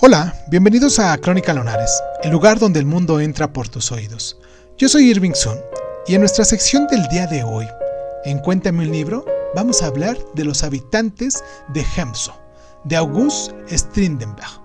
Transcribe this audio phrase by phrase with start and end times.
[0.00, 1.90] Hola, bienvenidos a Crónica Lonares,
[2.22, 4.38] el lugar donde el mundo entra por tus oídos.
[4.76, 5.58] Yo soy Irving Sun
[6.06, 7.66] y en nuestra sección del día de hoy,
[8.24, 9.24] en Cuéntame un libro,
[9.56, 11.42] vamos a hablar de los habitantes
[11.74, 12.32] de Hemso,
[12.84, 14.62] de August Strindenberg.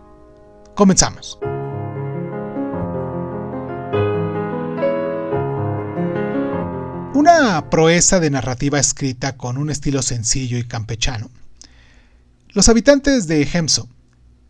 [0.75, 1.39] Comenzamos.
[7.15, 11.31] Una proeza de narrativa escrita con un estilo sencillo y campechano.
[12.49, 13.89] Los habitantes de Hemso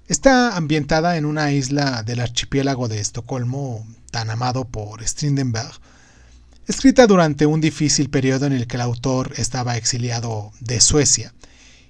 [0.09, 5.71] Está ambientada en una isla del archipiélago de Estocolmo, tan amado por Strindenberg,
[6.67, 11.33] escrita durante un difícil periodo en el que el autor estaba exiliado de Suecia,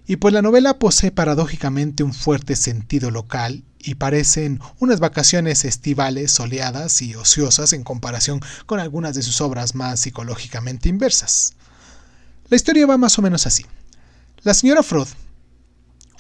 [0.06, 6.32] y pues la novela posee paradójicamente un fuerte sentido local y parecen unas vacaciones estivales
[6.32, 11.54] soleadas y ociosas en comparación con algunas de sus obras más psicológicamente inversas.
[12.50, 13.66] La historia va más o menos así.
[14.44, 15.08] La señora Freud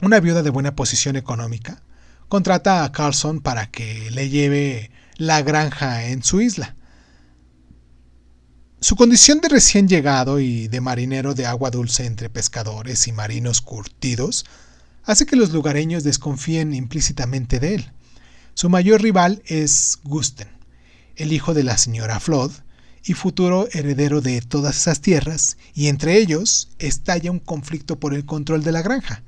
[0.02, 1.84] una viuda de buena posición económica
[2.28, 6.76] contrata a Carlson para que le lleve la granja en su isla.
[8.80, 13.62] Su condición de recién llegado y de marinero de agua dulce entre pescadores y marinos
[13.62, 14.46] curtidos
[15.04, 17.92] hace que los lugareños desconfíen implícitamente de él.
[18.56, 20.50] Su mayor rival es Gusten,
[21.16, 22.52] el hijo de la señora Flood
[23.06, 28.26] y futuro heredero de todas esas tierras, y entre ellos estalla un conflicto por el
[28.26, 29.24] control de la granja.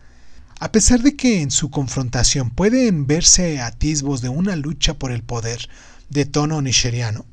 [0.59, 5.21] A pesar de que en su confrontación pueden verse atisbos de una lucha por el
[5.21, 5.69] poder
[6.09, 7.25] de tono nigeriano,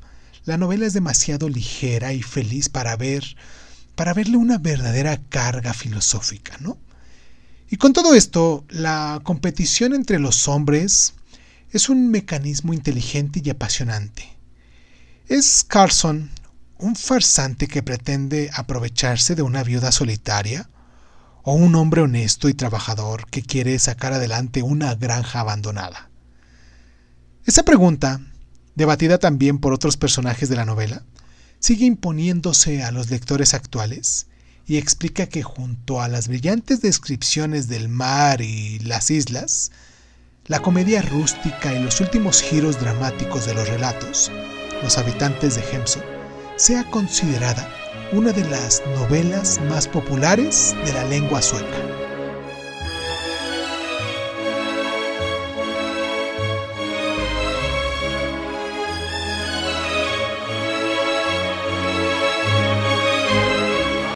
[0.45, 3.23] la novela es demasiado ligera y feliz para ver
[3.95, 6.77] para verle una verdadera carga filosófica, ¿no?
[7.69, 11.13] Y con todo esto, la competición entre los hombres
[11.71, 14.35] es un mecanismo inteligente y apasionante.
[15.27, 16.29] ¿Es Carson
[16.77, 20.69] un farsante que pretende aprovecharse de una viuda solitaria?
[21.43, 26.09] O un hombre honesto y trabajador que quiere sacar adelante una granja abandonada?
[27.45, 28.21] Esa pregunta,
[28.75, 31.03] debatida también por otros personajes de la novela,
[31.59, 34.27] sigue imponiéndose a los lectores actuales
[34.65, 39.71] y explica que junto a las brillantes descripciones del mar y las islas,
[40.45, 44.31] la comedia rústica y los últimos giros dramáticos de los relatos,
[44.81, 46.01] los habitantes de Hemso,
[46.55, 47.67] sea considerada
[48.11, 52.02] una de las novelas más populares de la lengua sueca.